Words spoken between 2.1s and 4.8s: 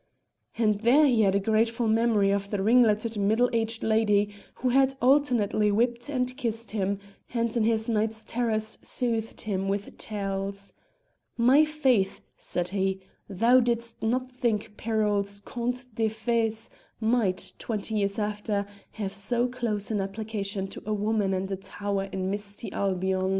of the ringleted middle aged lady who